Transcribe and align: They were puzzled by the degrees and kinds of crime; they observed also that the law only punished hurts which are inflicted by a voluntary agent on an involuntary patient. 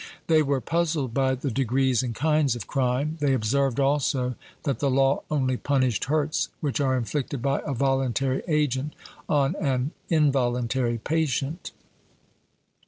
They 0.25 0.41
were 0.41 0.59
puzzled 0.61 1.13
by 1.13 1.35
the 1.35 1.51
degrees 1.51 2.01
and 2.01 2.15
kinds 2.15 2.55
of 2.55 2.65
crime; 2.65 3.17
they 3.19 3.35
observed 3.35 3.79
also 3.79 4.33
that 4.63 4.79
the 4.79 4.89
law 4.89 5.21
only 5.29 5.57
punished 5.57 6.05
hurts 6.05 6.49
which 6.59 6.81
are 6.81 6.97
inflicted 6.97 7.39
by 7.43 7.61
a 7.67 7.73
voluntary 7.75 8.41
agent 8.47 8.95
on 9.29 9.55
an 9.57 9.91
involuntary 10.09 10.97
patient. 10.97 11.71